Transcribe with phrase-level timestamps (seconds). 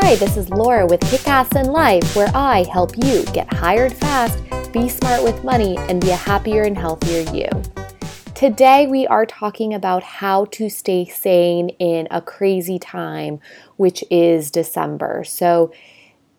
[0.00, 4.38] Hi, this is Laura with Kickass in Life, where I help you get hired fast,
[4.72, 7.48] be smart with money, and be a happier and healthier you.
[8.32, 13.40] Today, we are talking about how to stay sane in a crazy time,
[13.76, 15.24] which is December.
[15.24, 15.72] So,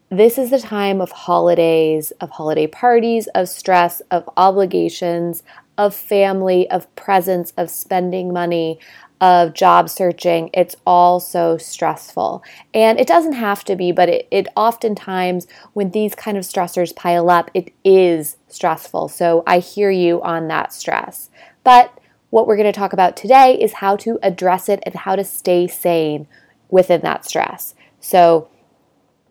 [0.09, 5.43] this is the time of holidays, of holiday parties, of stress, of obligations,
[5.77, 8.79] of family, of presents, of spending money,
[9.21, 12.43] of job searching, it's all so stressful.
[12.73, 16.95] And it doesn't have to be, but it, it oftentimes, when these kind of stressors
[16.95, 19.09] pile up, it is stressful.
[19.09, 21.29] So I hear you on that stress.
[21.63, 25.15] But what we're going to talk about today is how to address it and how
[25.15, 26.27] to stay sane
[26.69, 27.75] within that stress.
[27.99, 28.49] So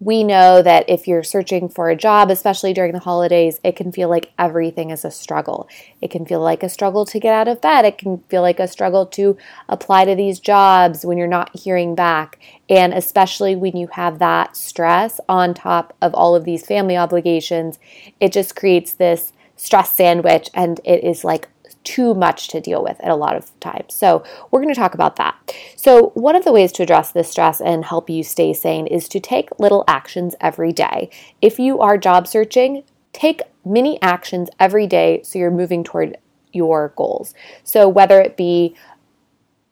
[0.01, 3.91] we know that if you're searching for a job, especially during the holidays, it can
[3.91, 5.69] feel like everything is a struggle.
[6.01, 7.85] It can feel like a struggle to get out of bed.
[7.85, 9.37] It can feel like a struggle to
[9.69, 12.39] apply to these jobs when you're not hearing back.
[12.69, 17.81] And especially when you have that stress on top of all of these family obligations,
[18.21, 21.49] it just creates this stress sandwich and it is like
[21.89, 23.95] too much to deal with at a lot of times.
[23.95, 25.35] So, we're going to talk about that.
[25.75, 29.09] So, one of the ways to address this stress and help you stay sane is
[29.09, 31.09] to take little actions every day.
[31.41, 32.83] If you are job searching,
[33.15, 36.19] take mini actions every day so you're moving toward
[36.53, 37.33] your goals.
[37.65, 38.77] So, whether it be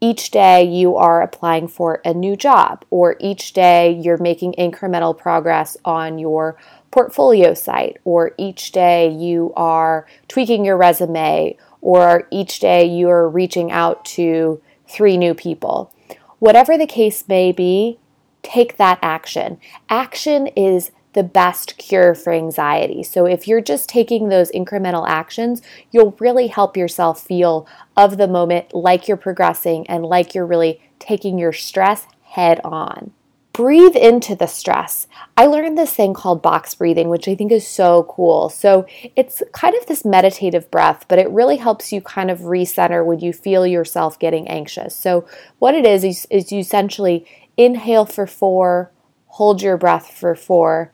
[0.00, 5.17] each day you are applying for a new job, or each day you're making incremental
[5.17, 6.56] progress on your
[6.91, 11.56] portfolio site, or each day you are tweaking your resume,
[11.87, 15.95] or each day you are reaching out to three new people.
[16.41, 18.01] Whatever the case may be,
[18.43, 19.61] take that action.
[19.89, 23.05] Action is the best cure for anxiety.
[23.05, 25.62] So, if you're just taking those incremental actions,
[25.93, 30.81] you'll really help yourself feel of the moment like you're progressing and like you're really
[30.98, 33.12] taking your stress head on
[33.57, 35.07] breathe into the stress.
[35.35, 38.51] I learned this thing called box breathing, which I think is so cool.
[38.51, 38.85] So
[39.17, 43.21] it's kind of this meditative breath, but it really helps you kind of recenter when
[43.21, 44.94] you feel yourself getting anxious.
[44.94, 45.27] So
[45.59, 48.93] what it is is, is you essentially inhale for four,
[49.28, 50.93] hold your breath for four,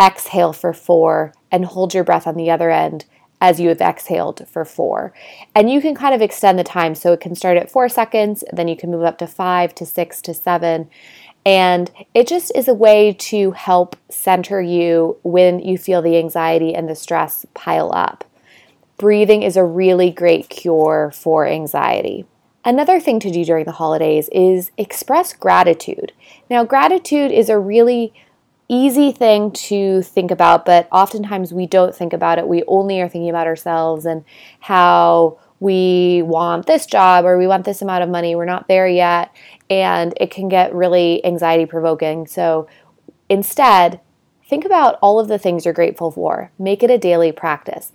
[0.00, 3.04] exhale for four, and hold your breath on the other end
[3.42, 5.12] as you have exhaled for four.
[5.54, 6.94] And you can kind of extend the time.
[6.94, 9.86] So it can start at four seconds, then you can move up to five to
[9.86, 10.88] six to seven.
[11.44, 16.74] And it just is a way to help center you when you feel the anxiety
[16.74, 18.24] and the stress pile up.
[18.98, 22.26] Breathing is a really great cure for anxiety.
[22.62, 26.12] Another thing to do during the holidays is express gratitude.
[26.50, 28.12] Now, gratitude is a really
[28.70, 32.46] easy thing to think about, but oftentimes we don't think about it.
[32.46, 34.24] We only are thinking about ourselves and
[34.60, 38.34] how we want this job or we want this amount of money.
[38.34, 39.34] We're not there yet.
[39.68, 42.26] And it can get really anxiety provoking.
[42.26, 42.68] So
[43.28, 44.00] instead,
[44.48, 46.50] think about all of the things you're grateful for.
[46.58, 47.92] Make it a daily practice.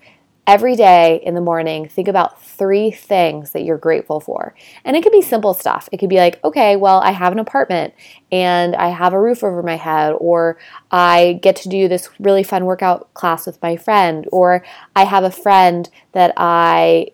[0.48, 4.54] Every day in the morning, think about three things that you're grateful for.
[4.84, 5.90] And it could be simple stuff.
[5.92, 7.96] It could be like, okay, well, I have an apartment
[8.32, 10.58] and I have a roof over my head, or
[10.92, 14.64] I get to do this really fun workout class with my friend, or
[14.96, 17.08] I have a friend that I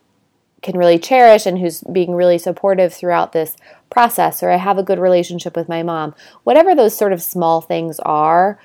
[0.61, 3.55] can really cherish and who's being really supportive throughout this
[3.89, 6.13] process, or I have a good relationship with my mom.
[6.43, 8.59] Whatever those sort of small things are,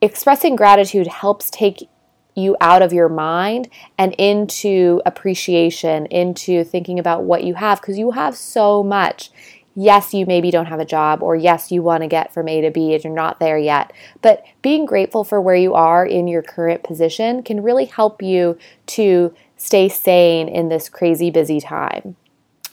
[0.00, 1.88] expressing gratitude helps take
[2.34, 7.98] you out of your mind and into appreciation, into thinking about what you have, because
[7.98, 9.30] you have so much.
[9.74, 12.60] Yes, you maybe don't have a job, or yes, you want to get from A
[12.60, 13.92] to B and you're not there yet.
[14.20, 18.58] But being grateful for where you are in your current position can really help you
[18.88, 22.16] to stay sane in this crazy busy time.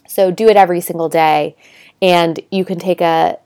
[0.08, 1.56] So do it every single day,
[2.02, 3.38] and you can take a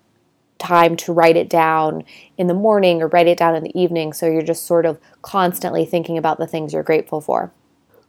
[0.64, 2.04] time to write it down
[2.38, 5.00] in the morning or write it down in the evening so you're just sort of
[5.22, 7.52] constantly thinking about the things you're grateful for.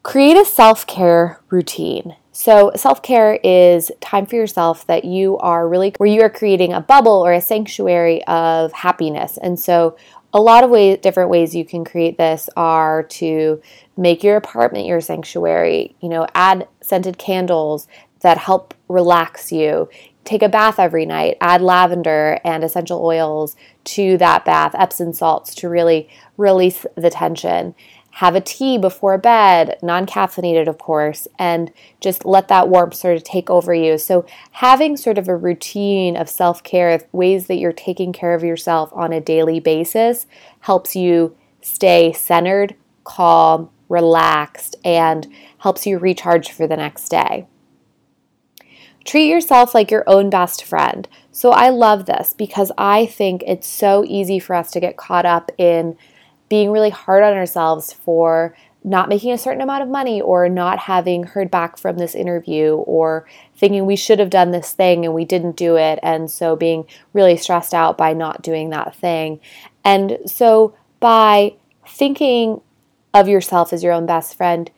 [0.02, 2.16] Create a self care routine.
[2.30, 6.72] So, self care is time for yourself that you are really, where you are creating
[6.72, 9.38] a bubble or a sanctuary of happiness.
[9.40, 9.96] And so,
[10.32, 13.62] a lot of ways, different ways you can create this are to
[13.96, 17.86] make your apartment your sanctuary, you know, add scented candles
[18.24, 19.88] that help relax you.
[20.24, 23.54] Take a bath every night, add lavender and essential oils
[23.84, 27.74] to that bath, Epsom salts to really release the tension
[28.14, 33.16] have a tea before bed, non caffeinated, of course, and just let that warmth sort
[33.16, 33.98] of take over you.
[33.98, 38.44] So, having sort of a routine of self care, ways that you're taking care of
[38.44, 40.26] yourself on a daily basis,
[40.60, 45.26] helps you stay centered, calm, relaxed, and
[45.58, 47.48] helps you recharge for the next day.
[49.04, 51.06] Treat yourself like your own best friend.
[51.30, 55.26] So I love this because I think it's so easy for us to get caught
[55.26, 55.96] up in
[56.48, 58.56] being really hard on ourselves for
[58.86, 62.74] not making a certain amount of money or not having heard back from this interview
[62.74, 66.54] or thinking we should have done this thing and we didn't do it and so
[66.54, 66.84] being
[67.14, 69.40] really stressed out by not doing that thing.
[69.84, 71.54] And so by
[71.88, 72.60] thinking
[73.14, 74.70] of yourself as your own best friend,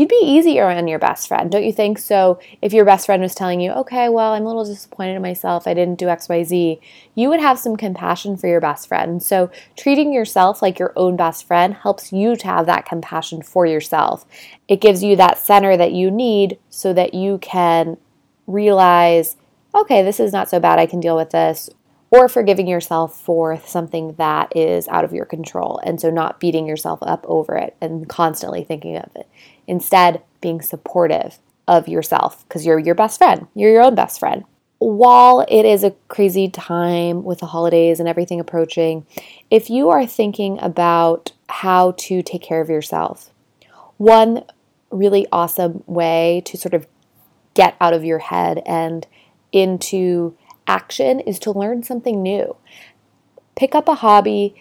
[0.00, 1.98] you'd be easier on your best friend, don't you think?
[1.98, 5.20] So if your best friend was telling you, okay, well, I'm a little disappointed in
[5.20, 6.80] myself, I didn't do XYZ,
[7.14, 9.22] you would have some compassion for your best friend.
[9.22, 13.66] So treating yourself like your own best friend helps you to have that compassion for
[13.66, 14.24] yourself.
[14.68, 17.98] It gives you that center that you need so that you can
[18.46, 19.36] realize,
[19.74, 21.68] okay, this is not so bad, I can deal with this,
[22.10, 25.80] or forgiving yourself for something that is out of your control.
[25.84, 29.28] And so not beating yourself up over it and constantly thinking of it.
[29.66, 33.46] Instead, being supportive of yourself because you're your best friend.
[33.54, 34.44] You're your own best friend.
[34.78, 39.06] While it is a crazy time with the holidays and everything approaching,
[39.50, 43.30] if you are thinking about how to take care of yourself,
[43.98, 44.42] one
[44.90, 46.86] really awesome way to sort of
[47.54, 49.06] get out of your head and
[49.52, 50.34] into
[50.70, 52.56] action is to learn something new.
[53.56, 54.54] Pick up a hobby,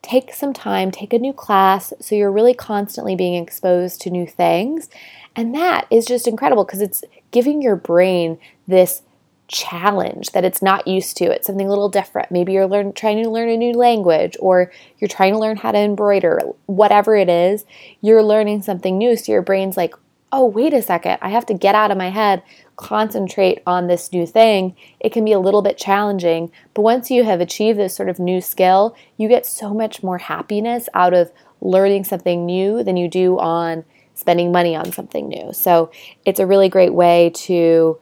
[0.00, 4.26] take some time, take a new class so you're really constantly being exposed to new
[4.26, 4.88] things.
[5.36, 9.02] And that is just incredible because it's giving your brain this
[9.48, 11.24] challenge that it's not used to.
[11.24, 12.30] It's something a little different.
[12.30, 15.72] Maybe you're learn, trying to learn a new language or you're trying to learn how
[15.72, 16.40] to embroider.
[16.66, 17.64] Whatever it is,
[18.00, 19.16] you're learning something new.
[19.16, 19.94] So your brain's like,
[20.32, 22.42] oh, wait a second, I have to get out of my head,
[22.80, 26.50] concentrate on this new thing, it can be a little bit challenging.
[26.74, 30.18] But once you have achieved this sort of new skill, you get so much more
[30.18, 31.30] happiness out of
[31.60, 33.84] learning something new than you do on
[34.14, 35.52] spending money on something new.
[35.52, 35.90] So
[36.24, 37.98] it's a really great way to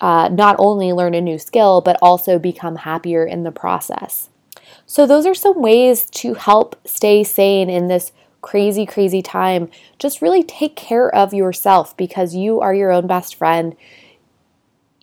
[0.00, 4.28] uh, not only learn a new skill, but also become happier in the process.
[4.84, 8.12] So, those are some ways to help stay sane in this
[8.42, 9.70] crazy, crazy time.
[9.98, 13.74] Just really take care of yourself because you are your own best friend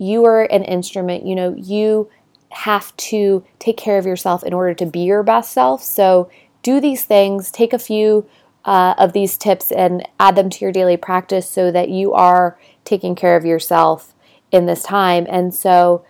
[0.04, 2.10] you are an instrument, you know, you
[2.50, 5.82] have to take care of yourself in order to be your best self.
[5.84, 6.30] So
[6.62, 8.28] do these things, take a few
[8.66, 12.58] uh, of these tips and add them to your daily practice so that you are
[12.86, 14.14] taking care of yourself
[14.52, 15.26] in this time.
[15.30, 16.06] And so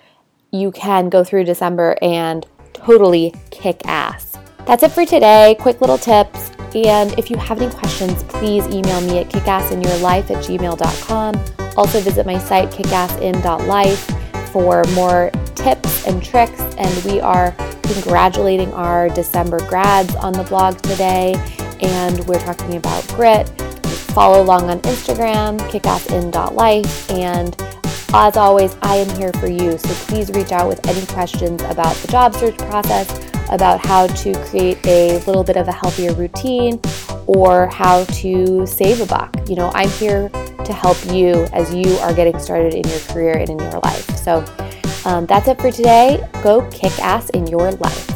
[0.51, 4.37] you can go through December and totally kick ass.
[4.65, 5.55] That's it for today.
[5.59, 6.51] Quick little tips.
[6.75, 12.25] And if you have any questions, please email me at kickassinyourlife at gmail.com also, visit
[12.25, 16.61] my site kickassin.life for more tips and tricks.
[16.77, 21.33] And we are congratulating our December grads on the blog today.
[21.81, 23.49] And we're talking about grit.
[24.13, 27.09] Follow along on Instagram, kickassin.life.
[27.09, 27.55] And
[28.13, 29.75] as always, I am here for you.
[29.79, 33.09] So please reach out with any questions about the job search process,
[33.49, 36.79] about how to create a little bit of a healthier routine,
[37.25, 39.35] or how to save a buck.
[39.49, 40.29] You know, I'm here
[40.63, 44.05] to help you as you are getting started in your career and in your life.
[44.17, 44.45] So
[45.05, 46.25] um, that's it for today.
[46.43, 48.12] Go kick ass in your life.